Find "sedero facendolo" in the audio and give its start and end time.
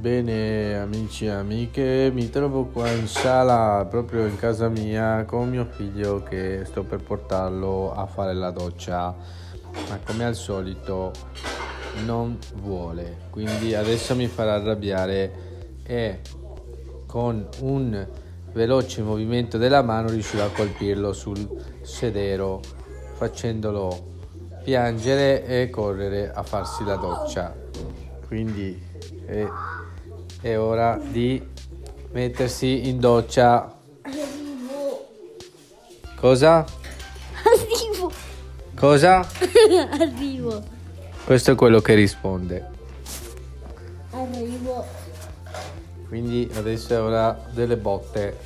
21.82-24.14